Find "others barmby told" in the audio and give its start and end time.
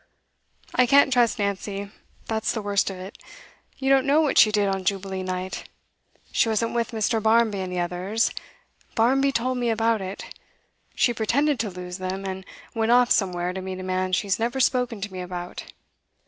7.79-9.59